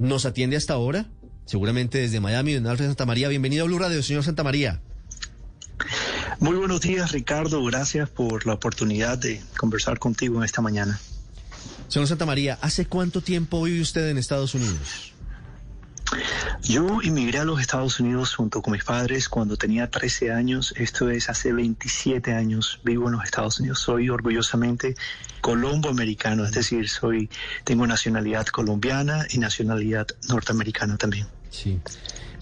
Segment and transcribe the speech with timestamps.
[0.00, 1.06] nos atiende hasta ahora,
[1.44, 3.28] seguramente desde Miami, don Alfred Santa María.
[3.28, 4.80] Bienvenido a Blue Radio, señor Santa María.
[6.40, 7.62] Muy buenos días, Ricardo.
[7.64, 10.98] Gracias por la oportunidad de conversar contigo en esta mañana.
[11.88, 15.12] Señor Santa María, ¿hace cuánto tiempo vive usted en Estados Unidos?
[16.62, 20.74] Yo inmigré a los Estados Unidos junto con mis padres cuando tenía 13 años.
[20.76, 22.80] Esto es hace 27 años.
[22.84, 23.80] Vivo en los Estados Unidos.
[23.80, 24.94] Soy orgullosamente
[25.40, 27.30] colombo-americano, es decir, soy
[27.64, 31.26] tengo nacionalidad colombiana y nacionalidad norteamericana también.
[31.50, 31.80] Sí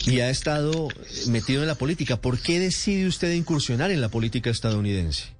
[0.07, 0.89] y ha estado
[1.29, 2.21] metido en la política.
[2.21, 5.38] ¿Por qué decide usted incursionar en la política estadounidense?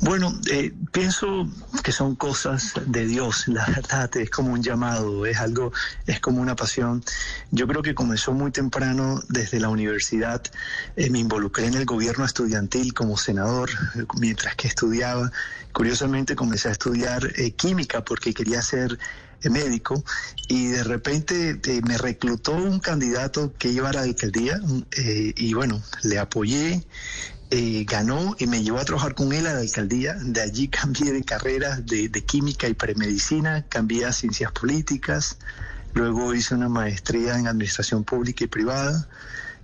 [0.00, 1.48] Bueno, eh, pienso
[1.82, 5.72] que son cosas de Dios, la verdad, es como un llamado, es algo,
[6.06, 7.04] es como una pasión.
[7.50, 10.42] Yo creo que comenzó muy temprano desde la universidad,
[10.96, 13.70] eh, me involucré en el gobierno estudiantil como senador
[14.18, 15.30] mientras que estudiaba.
[15.72, 18.98] Curiosamente comencé a estudiar eh, química porque quería ser
[19.50, 20.02] médico
[20.48, 24.60] y de repente eh, me reclutó un candidato que iba a la alcaldía
[24.96, 26.82] eh, y bueno, le apoyé.
[27.56, 30.16] Eh, ganó y me llevó a trabajar con él a la alcaldía.
[30.20, 35.38] De allí cambié de carrera de, de química y premedicina, cambié a ciencias políticas,
[35.92, 39.08] luego hice una maestría en administración pública y privada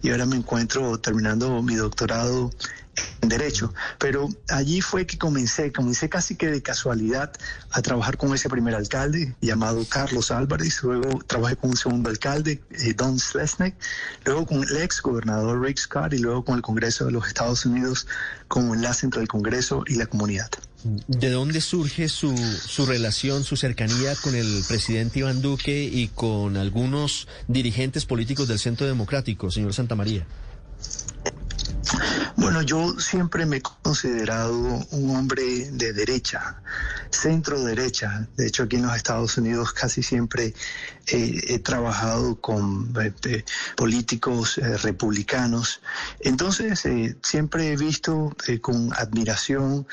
[0.02, 2.52] y ahora me encuentro terminando mi doctorado
[3.20, 3.72] derecho.
[3.98, 7.32] Pero allí fue que comencé, comencé casi que de casualidad
[7.70, 12.60] a trabajar con ese primer alcalde llamado Carlos Álvarez, luego trabajé con un segundo alcalde,
[12.70, 13.74] eh, Don Slesnik,
[14.24, 17.64] luego con el ex gobernador Rick Scott y luego con el Congreso de los Estados
[17.66, 18.06] Unidos
[18.48, 20.50] como enlace entre el Congreso y la comunidad.
[20.82, 26.56] ¿De dónde surge su, su relación, su cercanía con el presidente Iván Duque y con
[26.56, 30.26] algunos dirigentes políticos del Centro Democrático, señor Santa María?
[32.50, 36.60] Bueno, yo siempre me he considerado un hombre de derecha,
[37.10, 38.26] centro derecha.
[38.36, 40.52] De hecho, aquí en los Estados Unidos casi siempre
[41.06, 43.44] eh, he trabajado con eh,
[43.76, 45.80] políticos eh, republicanos.
[46.18, 46.82] Entonces,
[47.22, 49.86] siempre he visto con admiración,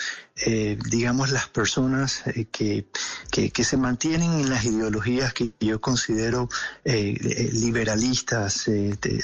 [0.45, 2.85] digamos, las personas que,
[3.31, 6.47] que, se mantienen en las ideologías que yo considero
[6.83, 8.69] liberalistas,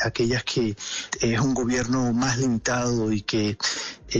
[0.03, 0.75] aquellas que
[1.22, 3.57] es un gobierno más limitado y que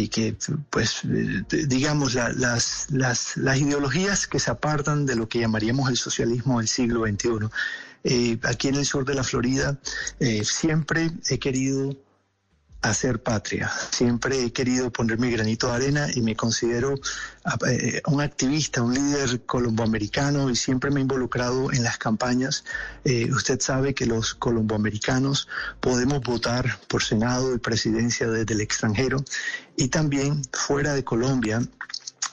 [0.10, 0.36] que
[0.70, 1.02] pues
[1.50, 6.68] digamos las, las, las ideologías que se apartan de lo que llamaríamos el socialismo del
[6.68, 7.50] siglo XXI.
[8.06, 9.78] Eh, aquí en el sur de la Florida
[10.20, 11.96] eh, siempre he querido
[12.84, 13.72] hacer patria.
[13.92, 16.96] Siempre he querido poner mi granito de arena y me considero
[17.68, 22.66] eh, un activista, un líder colomboamericano y siempre me he involucrado en las campañas.
[23.06, 25.48] Eh, usted sabe que los colomboamericanos
[25.80, 29.24] podemos votar por Senado y presidencia desde el extranjero
[29.78, 31.62] y también fuera de Colombia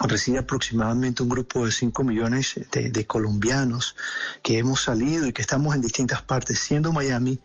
[0.00, 3.94] reside aproximadamente un grupo de 5 millones de, de, colombianos
[4.42, 7.38] que hemos salido y que estamos en distintas partes, siendo Miami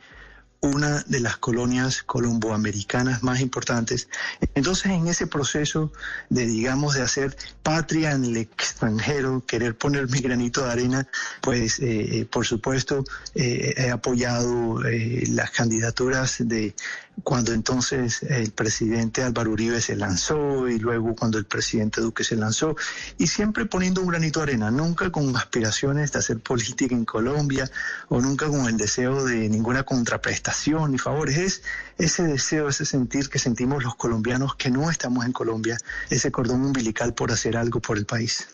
[0.68, 4.08] una de las colonias colomboamericanas más importantes.
[4.54, 5.92] Entonces, en ese proceso
[6.30, 11.08] de, digamos, de hacer patria en el extranjero, querer poner mi granito de arena,
[11.42, 13.04] pues, eh, eh, por supuesto,
[13.34, 14.82] eh, he apoyado
[15.30, 16.76] las candidaturas de
[17.24, 22.36] cuando entonces el presidente Álvaro Uribe se lanzó y luego cuando el presidente Duque se
[22.36, 22.76] lanzó
[23.18, 27.70] y siempre poniendo un granito de arena, nunca con aspiraciones de hacer política en Colombia
[28.10, 31.62] o nunca con el deseo de ninguna contraprestación ni favores, es
[31.98, 35.78] ese deseo, ese sentir que sentimos los colombianos que no estamos en Colombia,
[36.10, 38.48] ese cordón umbilical por hacer algo por el país.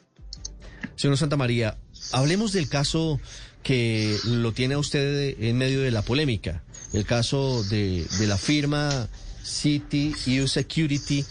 [0.95, 1.77] Señor Santa María,
[2.11, 3.19] hablemos del caso
[3.63, 6.63] que lo tiene usted en medio de la polémica
[6.93, 9.07] el caso de, la firma
[9.43, 11.25] City U Security,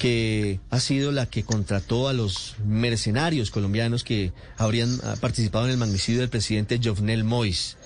[0.00, 5.72] que ha sido la que contrató a los mercenarios colombianos que habrían ah, participado en
[5.72, 7.76] el magnicidio del presidente Jovenel Mois.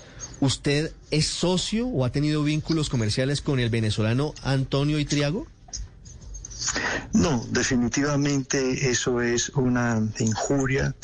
[0.40, 5.46] ¿Usted es socio o ha tenido vínculos comerciales con el venezolano Antonio Itriago?
[7.12, 10.94] No, definitivamente eso es una injuria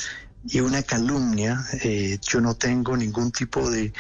[0.49, 1.65] y una calumnia.
[1.83, 3.93] Eh, yo no tengo ningún tipo de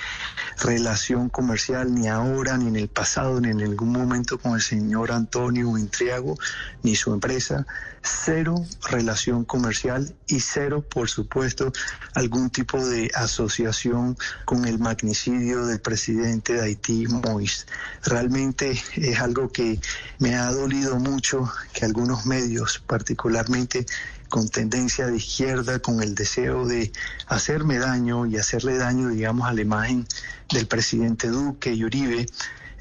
[0.58, 5.12] relación comercial ni ahora, ni en el pasado, ni en ningún momento con el señor
[5.12, 6.38] Antonio Intriago,
[6.82, 7.66] ni su empresa.
[8.02, 11.72] Cero relación comercial y cero, por supuesto,
[12.14, 17.66] algún tipo de asociación con el magnicidio del presidente de Haití, Mois.
[18.04, 19.80] Realmente es algo que
[20.20, 23.86] me ha dolido mucho que algunos medios, particularmente
[24.28, 26.92] con tendencia de izquierda, con el deseo de
[27.26, 30.06] hacerme daño y hacerle daño, digamos, a la imagen
[30.52, 32.26] del presidente Duque y Uribe,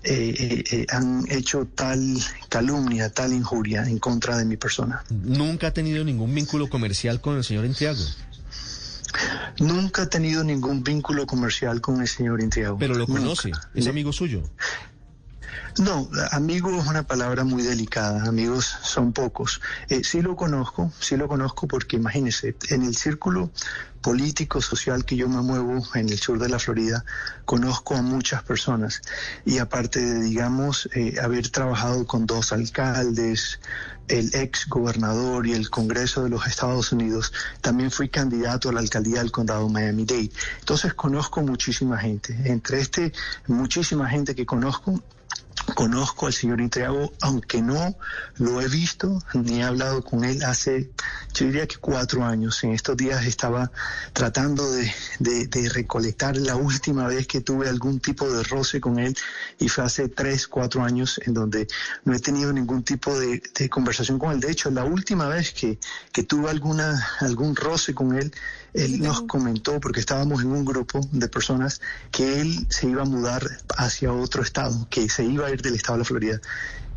[0.07, 1.99] eh, eh, eh, han hecho tal
[2.47, 5.03] calumnia, tal injuria en contra de mi persona.
[5.09, 8.03] ¿Nunca ha tenido ningún vínculo comercial con el señor Entriago?
[9.59, 12.77] Nunca he tenido ningún vínculo comercial con el señor Intriago.
[12.77, 14.43] Pero lo conoce, es amigo suyo.
[15.77, 19.61] No, amigo es una palabra muy delicada, amigos son pocos.
[19.89, 23.51] Eh, sí lo conozco, sí lo conozco porque imagínese, en el círculo
[24.01, 27.03] político, social que yo me muevo en el sur de la Florida,
[27.43, 29.01] conozco a muchas personas
[29.45, 33.59] y aparte de, digamos, eh, haber trabajado con dos alcaldes,
[34.07, 38.79] el ex gobernador y el Congreso de los Estados Unidos, también fui candidato a la
[38.79, 40.31] alcaldía del condado Miami-Dade.
[40.59, 42.37] Entonces conozco muchísima gente.
[42.45, 43.11] Entre este,
[43.47, 45.01] muchísima gente que conozco,
[45.73, 47.95] Conozco al señor Intriago, aunque no
[48.37, 50.91] lo he visto ni he hablado con él hace,
[51.35, 52.63] yo diría que cuatro años.
[52.63, 53.71] En estos días estaba
[54.13, 59.15] tratando de, de, recolectar la última vez que tuve algún tipo de roce con él
[59.59, 61.67] y fue hace tres, cuatro años en donde
[62.05, 64.39] no he tenido ningún tipo de, conversación con él.
[64.39, 65.77] De hecho, la última vez que,
[66.13, 68.33] que tuve alguna, algún roce con él,
[68.73, 73.05] él nos comentó, porque estábamos en un grupo de personas, que él se iba a
[73.05, 73.45] mudar
[73.77, 76.41] hacia otro estado, que se iba a ir del estado de la Florida.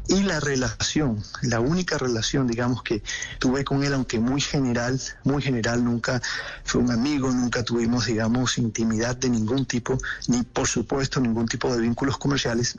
[0.09, 3.03] Y la relación, la única relación, digamos, que
[3.39, 6.23] tuve con él, aunque muy general, muy general, nunca
[6.65, 11.71] fue un amigo, nunca tuvimos, digamos, intimidad de ningún tipo, ni por supuesto ningún tipo
[11.75, 12.79] de vínculos comerciales,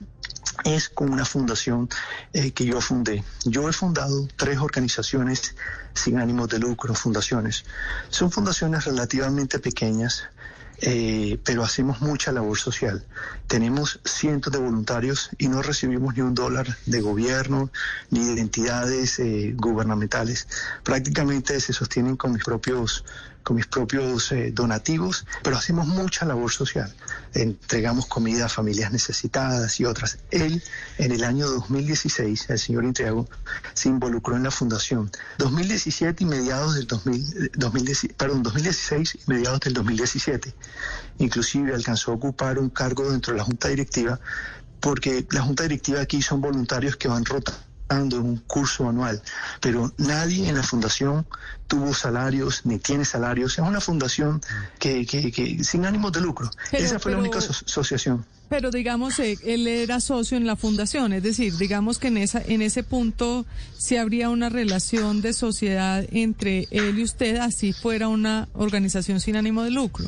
[0.65, 1.87] es con una fundación
[2.33, 3.23] eh, que yo fundé.
[3.45, 5.55] Yo he fundado tres organizaciones
[5.93, 7.63] sin ánimos de lucro, fundaciones.
[8.09, 10.23] Son fundaciones relativamente pequeñas,
[10.81, 13.05] eh, pero hacemos mucha labor social.
[13.47, 17.71] Tenemos cientos de voluntarios y no recibimos ni un dólar de gobierno
[18.09, 20.47] ni de entidades eh, gubernamentales.
[20.83, 23.03] Prácticamente se sostienen con mis propios
[23.49, 26.93] con mis propios eh, donativos, pero hacemos mucha labor social.
[27.33, 30.19] Entregamos comida a familias necesitadas y otras.
[30.29, 30.61] Él,
[30.99, 33.27] en el año 2016, el señor Intriago,
[33.73, 35.09] se involucró en la fundación.
[35.39, 40.53] 2017 y mediados del 2000, 2010, perdón, 2016 y mediados del 2017.
[41.17, 44.19] Inclusive alcanzó a ocupar un cargo dentro de la junta directiva
[44.79, 49.21] porque la junta directiva aquí son voluntarios que van rotando en un curso anual,
[49.61, 51.25] pero nadie en la fundación
[51.67, 53.53] tuvo salarios ni tiene salarios.
[53.53, 54.41] Es una fundación
[54.79, 56.49] que, que, sin ánimos de lucro.
[56.71, 58.25] Esa fue la única asociación.
[58.49, 62.41] Pero digamos, eh, él era socio en la fundación, es decir, digamos que en esa
[62.41, 63.45] en ese punto
[63.77, 69.35] sí habría una relación de sociedad entre él y usted, así fuera una organización sin
[69.35, 70.05] ánimo de lucro.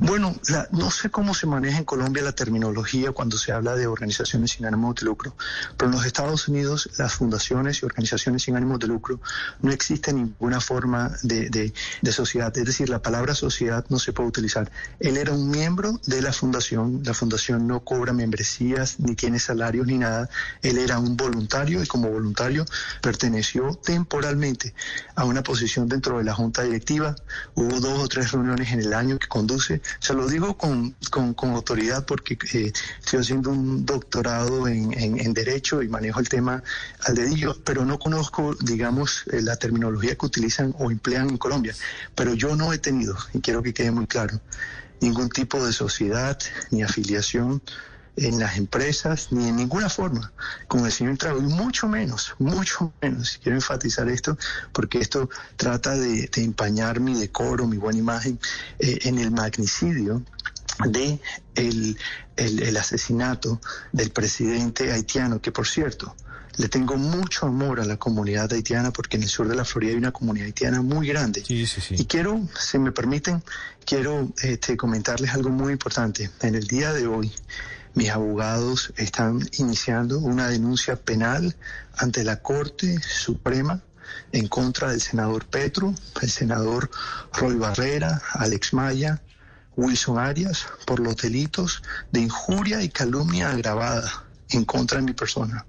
[0.00, 0.34] Bueno,
[0.72, 4.66] no sé cómo se maneja en Colombia la terminología cuando se habla de organizaciones sin
[4.66, 5.36] ánimo de lucro,
[5.76, 9.20] pero en los Estados Unidos las fundaciones y organizaciones sin ánimo de lucro
[9.62, 11.72] no existe ninguna forma de,
[12.10, 14.70] sociedad, es decir, la palabra sociedad no se puede utilizar.
[15.00, 19.86] Él era un miembro de la fundación, la fundación no cobra membresías, ni tiene salarios,
[19.86, 20.28] ni nada,
[20.62, 22.64] él era un voluntario y como voluntario
[23.00, 24.74] perteneció temporalmente
[25.14, 27.14] a una posición dentro de la junta directiva,
[27.54, 30.96] hubo dos o tres reuniones en el año que conduce se lo digo con,
[31.54, 36.62] autoridad porque eh, estoy haciendo un doctorado en, Derecho y manejo el tema
[37.04, 41.74] al dedillo, pero no conozco, digamos, eh, la terminología que utilizan o emplean en Colombia.
[42.14, 44.40] Pero yo no he tenido, y quiero que quede muy claro,
[45.00, 46.38] ningún tipo de sociedad
[46.70, 47.62] ni afiliación
[48.16, 50.32] en las empresas ni en ninguna forma
[50.68, 53.38] con el señor Trago, y mucho menos, mucho menos.
[53.42, 54.38] Quiero enfatizar esto
[54.72, 58.38] porque esto trata de, empañar mi decoro, mi buena imagen
[58.78, 60.22] eh, en el magnicidio
[60.88, 61.20] de
[61.54, 61.96] el,
[62.36, 63.60] el, asesinato
[63.92, 66.14] del presidente haitiano, que por cierto,
[66.56, 69.92] le tengo mucho amor a la comunidad haitiana porque en el sur de la Florida
[69.92, 71.42] hay una comunidad haitiana muy grande.
[71.46, 73.42] Y quiero, si me permiten,
[73.84, 76.30] quiero este, comentarles algo muy importante.
[76.42, 77.32] En el día de hoy,
[77.94, 81.56] mis abogados están iniciando una denuncia penal
[81.96, 83.80] ante la Corte Suprema
[84.32, 86.90] en contra del senador Petro, el senador
[87.32, 89.22] Roy Barrera, Alex Maya,
[89.76, 91.82] Wilson Arias, por los delitos
[92.12, 95.64] de injuria y calumnia agravada en contra de mi persona,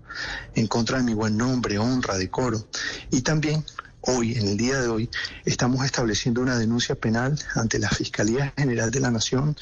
[0.54, 2.68] en contra de mi buen nombre, honra, decoro.
[3.12, 3.64] Y también
[4.02, 5.10] hoy, en el día de hoy,
[5.46, 9.56] estamos estableciendo una denuncia penal ante la Fiscalía General de la Nación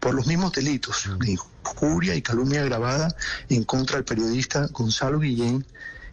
[0.00, 3.14] por los mismos delitos de injuria y calumnia agravada
[3.48, 5.64] en contra del periodista Gonzalo Guillén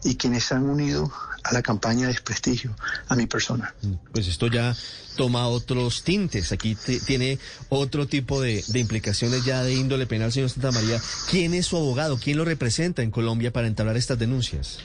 [0.04, 1.10] y quienes se han unido
[1.42, 2.76] a la campaña de desprestigio
[3.08, 3.74] a mi persona.
[4.12, 4.76] Pues esto ya
[5.16, 6.76] toma otros tintes, aquí
[7.06, 11.00] tiene otro tipo de, de, implicaciones ya de índole penal, señor Santa María.
[11.30, 12.18] ¿Quién es su abogado?
[12.18, 14.78] ¿Quién lo representa en Colombia para entablar estas denuncias?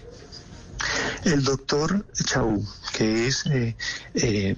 [1.24, 3.76] El doctor Chau, que es eh,
[4.14, 4.56] eh,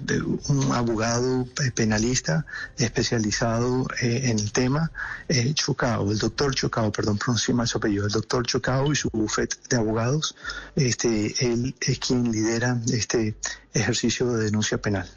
[0.48, 4.92] un abogado penalista especializado eh, en el tema,
[5.54, 9.56] Chocao, el doctor Chocao, perdón, pronuncio mal su apellido, el doctor Chocao y su bufete
[9.70, 10.36] de abogados,
[10.76, 13.34] este, él es quien lidera este
[13.72, 15.08] ejercicio de denuncia penal.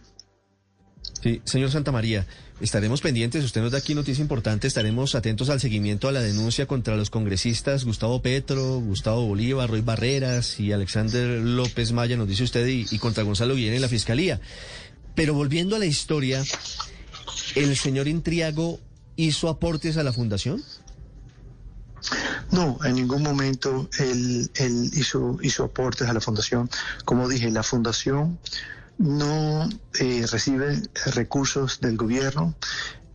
[1.22, 2.26] Sí, señor Santa María,
[2.62, 6.66] estaremos pendientes, usted nos da aquí noticia importante, estaremos atentos al seguimiento a la denuncia
[6.66, 12.44] contra los congresistas Gustavo Petro, Gustavo Bolívar, Roy Barreras y Alexander López Maya, nos dice
[12.44, 14.40] usted, y, contra Gonzalo Guillén en la Fiscalía.
[15.14, 16.42] Pero volviendo a la historia,
[17.56, 18.80] ¿el señor Intriago
[19.18, 20.64] hizo aportes a la fundación?
[22.52, 26.70] No, en ningún momento él, él hizo aportes a la fundación.
[27.04, 28.40] Como dije, la fundación
[29.00, 29.68] no
[30.00, 30.82] eh, recibe
[31.16, 32.54] recursos del gobierno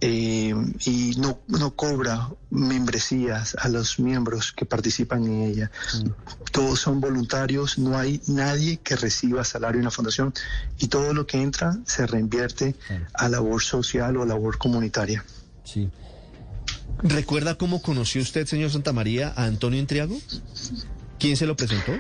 [0.01, 5.71] eh, y no, no cobra membresías a los miembros que participan en ella.
[6.03, 6.09] Mm.
[6.53, 10.33] Todos son voluntarios, no hay nadie que reciba salario en la fundación
[10.79, 12.75] y todo lo que entra se reinvierte
[13.13, 15.25] a labor social o labor comunitaria.
[15.65, 15.91] Sí.
[17.03, 20.19] ¿Recuerda cómo conoció usted, señor Santamaría, a Antonio Intriago?
[21.19, 21.93] ¿Quién se lo presentó?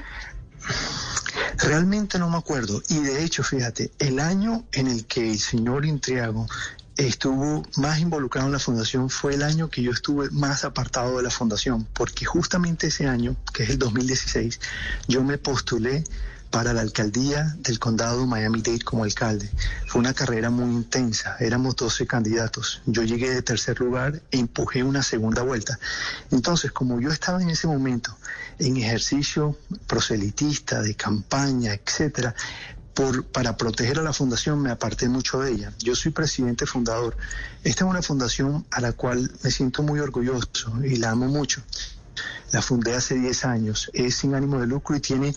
[1.58, 2.82] Realmente no me acuerdo.
[2.88, 6.46] Y de hecho, fíjate, el año en el que el señor Intriago
[6.96, 11.25] estuvo más involucrado en la fundación fue el año que yo estuve más apartado de
[11.25, 14.61] la fundación, porque justamente ese año, que es el 2016,
[15.08, 16.04] yo me postulé
[16.54, 19.50] para la alcaldía del condado Miami-Dade como alcalde.
[19.88, 22.80] Fue una carrera muy intensa, éramos 12 candidatos.
[22.87, 25.80] Yo llegué de tercer lugar e empujé una segunda vuelta.
[26.30, 28.16] Entonces, como yo estaba en ese momento
[28.61, 29.58] en ejercicio
[29.88, 32.37] proselitista, de campaña, etcétera,
[32.94, 35.73] por, para proteger a la fundación me aparté mucho de ella.
[35.80, 37.16] Yo soy presidente fundador.
[37.64, 41.64] Esta es una fundación a la cual me siento muy orgulloso y la amo mucho.
[42.52, 45.34] La fundé hace 10 años, es sin ánimo de lucro y tiene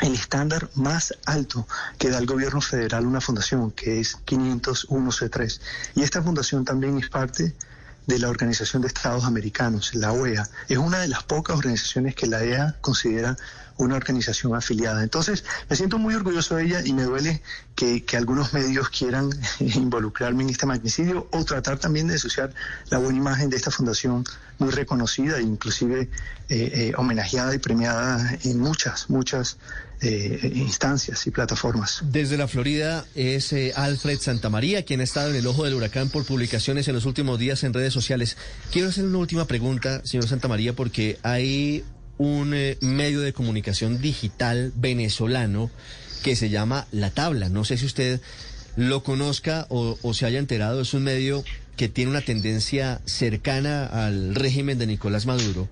[0.00, 1.66] el estándar más alto
[1.98, 5.60] que da el gobierno federal una fundación, que es 501C3.
[5.96, 7.54] Y esta fundación también es parte
[8.06, 10.48] de la Organización de Estados Americanos, la OEA.
[10.68, 13.36] Es una de las pocas organizaciones que la EA considera
[13.78, 15.02] una organización afiliada.
[15.02, 17.42] Entonces, me siento muy orgulloso de ella y me duele
[17.74, 19.30] que, algunos medios quieran
[19.60, 22.52] involucrarme en este magnicidio o tratar también de asociar
[22.90, 24.24] la buena imagen de esta fundación
[24.58, 26.08] muy reconocida e inclusive eh,
[26.48, 29.58] eh, homenajeada y premiada en muchas, muchas
[30.00, 32.02] eh, instancias y plataformas.
[32.02, 36.24] Desde la Florida es Alfred Santamaría, quien ha estado en el ojo del huracán por
[36.24, 38.36] publicaciones en los últimos días en redes sociales.
[38.72, 41.84] Quiero hacer una última pregunta, señor Santamaría, porque hay
[42.18, 45.70] un eh, medio de comunicación digital venezolano
[46.22, 47.48] que se llama La Tabla.
[47.48, 48.20] No sé si usted
[48.76, 50.80] lo conozca o, se haya enterado.
[50.80, 51.44] Es un medio
[51.76, 55.68] que tiene una tendencia cercana al régimen de Nicolás Maduro.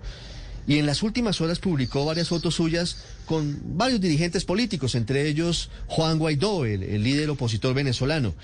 [0.69, 5.71] Y en las últimas horas publicó varias fotos suyas con varios dirigentes políticos, entre ellos
[5.87, 8.35] Juan Guaidó, el líder opositor venezolano.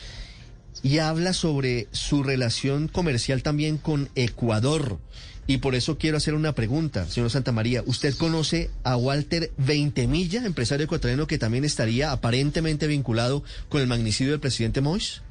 [0.84, 4.98] Y habla sobre su relación comercial también con Ecuador
[5.46, 7.82] y por eso quiero hacer una pregunta, señor Santamaría.
[7.84, 14.32] ¿Usted conoce a Walter Veintemilla, empresario ecuatoriano que también estaría aparentemente vinculado con el magnicidio
[14.32, 15.22] del presidente Mois?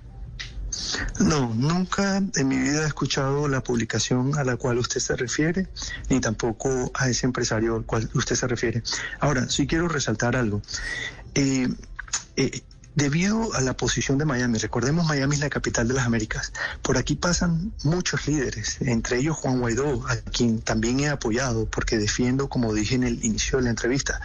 [1.20, 5.68] No, nunca en mi vida he escuchado la publicación a la cual usted se refiere,
[6.10, 8.84] ni tampoco a ese empresario al cual usted se refiere.
[9.20, 10.62] Ahora, sí quiero resaltar algo.
[11.36, 11.68] Eh,
[12.38, 12.62] eh,
[12.94, 16.98] Debido a la posición de Miami, recordemos Miami es la capital de las Américas, por
[16.98, 22.50] aquí pasan muchos líderes, entre ellos Juan Guaidó, a quien también he apoyado porque defiendo,
[22.50, 24.20] como dije en el inicio de la entrevista,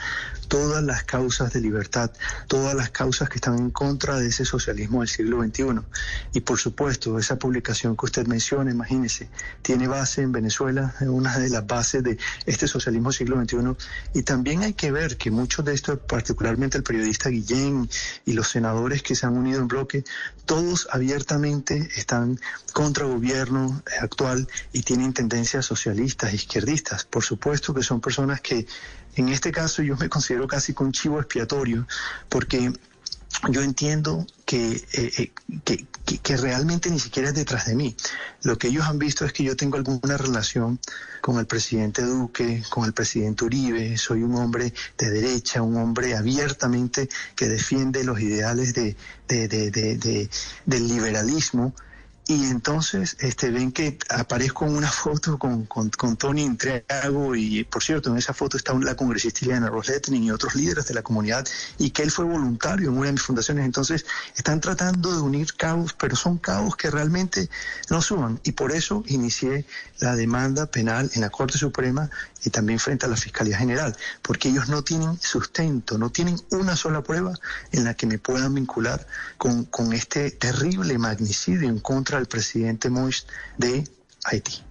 [0.49, 2.11] todas las causas de libertad,
[2.49, 5.81] todas las causas que están en contra de ese socialismo del siglo XXI.
[6.33, 9.29] Y por supuesto, esa publicación que usted menciona, imagínese,
[9.63, 13.87] tiene base en Venezuela, una de las bases de este socialismo del siglo XXI.
[14.15, 17.89] Y también hay que ver que muchos de estos, particularmente el periodista Guillén
[18.25, 20.05] y los senadores que se han unido en bloque,
[20.45, 22.39] todos abiertamente están
[22.73, 27.05] contra el gobierno actual y tienen tendencias socialistas, izquierdistas.
[27.05, 28.67] Por supuesto que son personas que
[29.17, 31.87] en este caso yo me considero casi con chivo expiatorio
[32.29, 32.73] porque
[33.51, 35.33] yo entiendo eh, eh,
[35.65, 35.87] que,
[36.23, 37.97] que, realmente ni siquiera es detrás de mí.
[38.43, 40.81] Lo que ellos han visto es que yo tengo alguna relación
[41.21, 46.17] con el presidente Duque, con el presidente Uribe, soy un hombre de derecha, un hombre
[46.17, 48.97] abiertamente que defiende los ideales de,
[49.29, 50.31] de, de,
[50.65, 51.75] del liberalismo
[52.29, 57.63] y entonces este ven que aparezco en una foto con, con, con Tony Intriago y
[57.63, 61.03] por cierto en esa foto está la congresista Ileana Rosletning y otros líderes de la
[61.03, 61.47] comunidad
[61.79, 63.65] y que él fue voluntario en una de mis fundaciones.
[63.65, 67.49] Entonces están tratando de unir cabos pero son cabos que realmente
[67.91, 68.41] no suman.
[68.43, 69.65] Y por eso inicié
[70.01, 72.11] la demanda penal en la Corte Suprema
[72.43, 76.77] y también frente a la Fiscalía General porque ellos no tienen sustento no tienen una
[76.77, 77.33] sola prueba
[77.73, 79.07] en la que me puedan vincular
[79.39, 83.27] con, con este terrible magnicidio en contra al presidente Moïse
[83.59, 83.85] de
[84.25, 84.67] Haití.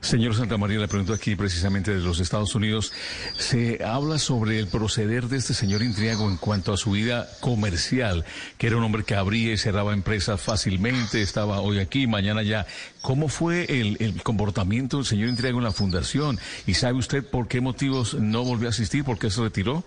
[0.00, 2.92] Señor Santa María, le pregunto aquí precisamente de los Estados Unidos.
[3.38, 8.24] Se habla sobre el proceder de este señor Intriago en cuanto a su vida comercial,
[8.58, 12.66] que era un hombre que abría y cerraba empresas fácilmente, estaba hoy aquí, mañana ya.
[13.02, 16.40] ¿Cómo fue el, el comportamiento del señor Intriago en la fundación?
[16.66, 19.04] ¿Y sabe usted por qué motivos no volvió a asistir?
[19.04, 19.84] ¿Por qué se retiró?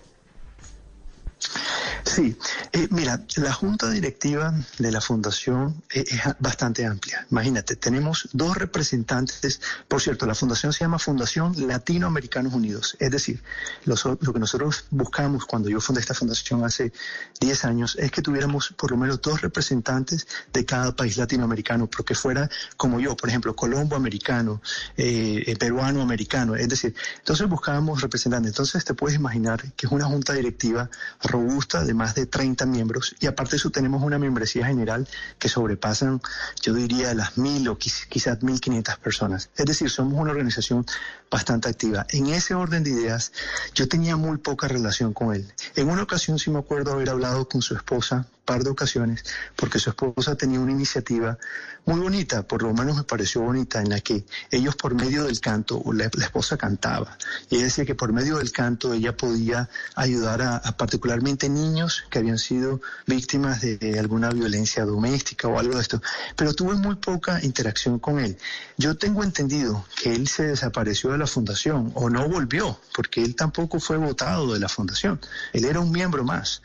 [2.04, 2.36] Sí,
[2.72, 7.26] eh, mira, la junta directiva de la fundación eh, es bastante amplia.
[7.30, 13.42] Imagínate, tenemos dos representantes, por cierto, la fundación se llama Fundación Latinoamericanos Unidos, es decir,
[13.84, 13.96] lo
[14.32, 16.92] que nosotros buscamos cuando yo fundé esta fundación hace
[17.40, 22.14] 10 años es que tuviéramos por lo menos dos representantes de cada país latinoamericano, porque
[22.14, 24.60] fuera como yo, por ejemplo, colombo-americano,
[24.96, 28.50] eh, peruano-americano, es decir, entonces buscábamos representantes.
[28.50, 30.90] Entonces te puedes imaginar que es una junta directiva
[31.22, 35.08] robusta de más de 30 miembros y aparte de eso tenemos una membresía general
[35.38, 36.20] que sobrepasan,
[36.60, 39.50] yo diría, las mil o quizás mil quinientas personas.
[39.56, 40.86] Es decir, somos una organización
[41.30, 42.06] bastante activa.
[42.10, 43.32] En ese orden de ideas,
[43.74, 45.52] yo tenía muy poca relación con él.
[45.76, 49.24] En una ocasión sí me acuerdo haber hablado con su esposa par de ocasiones,
[49.56, 51.38] porque su esposa tenía una iniciativa
[51.84, 55.40] muy bonita, por lo menos me pareció bonita, en la que ellos por medio del
[55.40, 57.18] canto, la, la esposa cantaba,
[57.50, 62.18] y ella decía que por medio del canto ella podía ayudar a, particularmente niños que
[62.18, 66.00] habían sido víctimas de, alguna violencia doméstica o algo de esto,
[66.36, 68.36] pero tuve muy poca interacción con él.
[68.76, 73.34] Yo tengo entendido que él se desapareció de la fundación o no volvió, porque él
[73.34, 75.20] tampoco fue votado de la fundación,
[75.52, 76.62] él era un miembro más.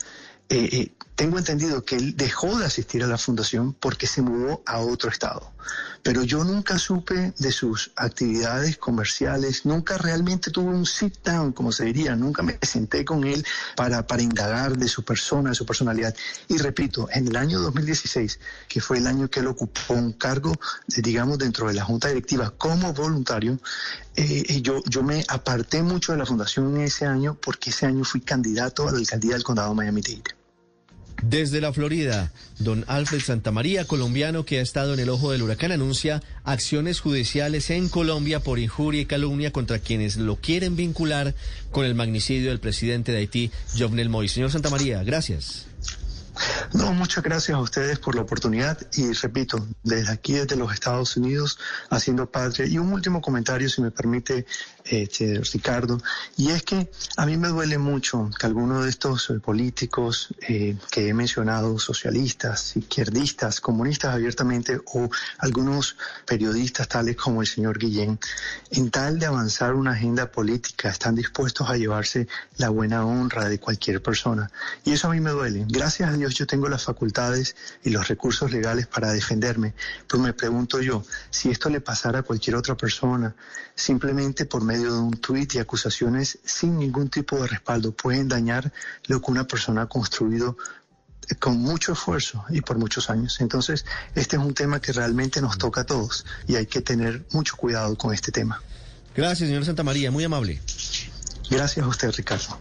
[0.50, 4.62] Eh, eh, tengo entendido que él dejó de asistir a la fundación porque se mudó
[4.68, 5.52] a otro estado.
[6.04, 11.72] Pero yo nunca supe de sus actividades comerciales, nunca realmente tuve un sit down, como
[11.72, 13.44] se diría, nunca me senté con él
[13.76, 16.16] para, para indagar de su persona, de su personalidad.
[16.50, 20.54] Y repito, en el año 2016, que fue el año que él ocupó un cargo,
[20.54, 23.60] eh, digamos, dentro de la Junta Directiva como voluntario,
[24.62, 28.88] yo, yo me aparté mucho de la fundación ese año porque ese año fui candidato
[28.88, 30.37] a la alcaldía del condado de Miami-Dade.
[31.24, 35.72] Desde la Florida, don Alfred Santamaría, colombiano que ha estado en el ojo del huracán,
[35.72, 41.34] anuncia acciones judiciales en Colombia por injuria y calumnia contra quienes lo quieren vincular
[41.72, 44.36] con el magnicidio del presidente de Haití, Jovenel Moïse.
[44.36, 45.65] Señor Santamaría, gracias.
[46.73, 51.17] No, muchas gracias a ustedes por la oportunidad y repito, desde aquí, desde los Estados
[51.17, 51.58] Unidos,
[51.89, 52.67] haciendo padre.
[52.67, 54.45] Y un último comentario, si me permite,
[54.86, 56.00] este, Ricardo,
[56.38, 60.78] y es que a mí me duele mucho que algunos de estos eh, políticos eh,
[60.91, 68.19] que he mencionado, socialistas, izquierdistas, comunistas abiertamente, o algunos periodistas tales como el señor Guillén,
[68.71, 73.60] en tal de avanzar una agenda política, están dispuestos a llevarse la buena honra de
[73.60, 74.52] cualquier persona.
[74.84, 75.65] Y eso a mí me duele.
[75.67, 79.74] Gracias a Dios yo tengo las facultades y los recursos legales para defenderme,
[80.08, 83.36] pero me pregunto yo, si esto le pasara a cualquier otra persona,
[83.76, 88.72] simplemente por medio de un tuit y acusaciones sin ningún tipo de respaldo, pueden dañar
[89.08, 90.58] lo que una persona ha construido
[91.40, 93.42] con mucho esfuerzo y por muchos años.
[93.42, 93.86] Entonces,
[94.16, 97.58] este es un tema que realmente nos toca a todos y hay que tener mucho
[97.58, 98.62] cuidado con este tema.
[99.16, 100.62] Gracias, señor Santa María, muy amable.
[101.50, 102.60] Gracias a usted, Ricardo.